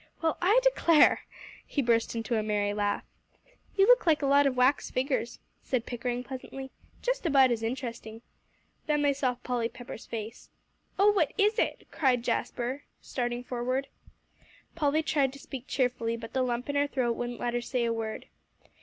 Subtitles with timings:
[0.23, 1.27] "Well, I declare!"
[1.63, 3.03] He burst into a merry laugh.
[3.75, 6.71] "You look like a lot of wax figures," said Pickering pleasantly;
[7.03, 8.23] "just about as interesting."
[8.87, 10.49] Then they saw Polly Pepper's face.
[10.97, 13.89] "Oh, what is it?" cried Jasper, starting forward.
[14.73, 17.85] Polly tried to speak cheerfully, but the lump in her throat wouldn't let her say
[17.85, 18.25] a word.